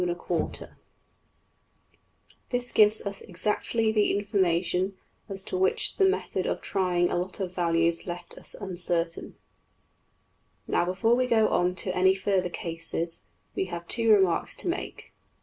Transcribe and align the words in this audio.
\end{DPalign*} 0.01 0.73
This 2.49 2.71
gives 2.71 3.01
us 3.05 3.21
exactly 3.21 3.91
the 3.91 4.17
information 4.17 4.97
as 5.29 5.43
to 5.43 5.55
which 5.55 5.97
the 5.97 6.09
method 6.09 6.47
of 6.47 6.59
trying 6.59 7.09
a 7.11 7.15
lot 7.15 7.39
of 7.39 7.53
values 7.53 8.07
left 8.07 8.33
us 8.35 8.55
uncertain. 8.59 9.35
\DPPageSep{109.png}% 10.67 10.69
Now, 10.69 10.85
before 10.85 11.13
we 11.13 11.27
go 11.27 11.49
on 11.49 11.75
to 11.75 11.95
any 11.95 12.15
further 12.15 12.49
cases, 12.49 13.21
we 13.53 13.65
have 13.65 13.87
two 13.87 14.09
remarks 14.11 14.55
to 14.55 14.67
make. 14.67 15.13